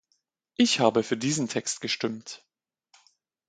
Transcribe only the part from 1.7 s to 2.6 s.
gestimmt.